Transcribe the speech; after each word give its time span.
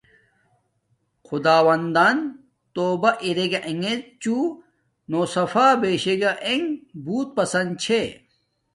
خداوندن 1.27 2.17
توبہ 2.73 3.11
اریݣ 3.27 3.53
انݣ 3.69 3.99
چوں 4.21 4.45
نو 5.09 5.19
صفا 5.33 5.67
بیشݣ 5.81 6.23
انگ 6.51 6.67
بوت 7.03 7.27
پسند 7.37 7.69
چھے 7.83 8.01